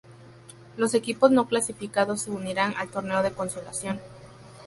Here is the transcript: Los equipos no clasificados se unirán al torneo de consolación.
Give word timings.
Los 0.77 0.95
equipos 0.95 1.29
no 1.29 1.45
clasificados 1.47 2.21
se 2.21 2.31
unirán 2.31 2.73
al 2.77 2.89
torneo 2.89 3.21
de 3.21 3.33
consolación. 3.33 3.99